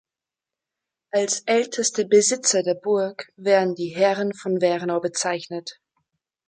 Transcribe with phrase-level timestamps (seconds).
[1.11, 5.79] Als älteste Besitzer der Burg werden die Herren von Wernau bezeichnet.